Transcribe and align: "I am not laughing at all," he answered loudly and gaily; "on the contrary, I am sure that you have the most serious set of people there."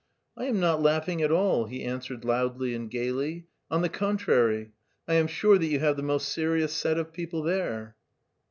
"I 0.35 0.45
am 0.45 0.59
not 0.59 0.81
laughing 0.81 1.21
at 1.21 1.31
all," 1.31 1.65
he 1.67 1.83
answered 1.83 2.25
loudly 2.25 2.73
and 2.73 2.89
gaily; 2.89 3.45
"on 3.69 3.83
the 3.83 3.87
contrary, 3.89 4.71
I 5.07 5.13
am 5.13 5.27
sure 5.27 5.59
that 5.59 5.67
you 5.67 5.77
have 5.77 5.95
the 5.95 6.01
most 6.01 6.29
serious 6.29 6.73
set 6.73 6.97
of 6.97 7.13
people 7.13 7.43
there." 7.43 7.95